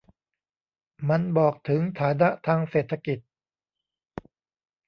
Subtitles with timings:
[1.09, 3.19] มันบอกถึงฐานะทางเศรษฐกิจ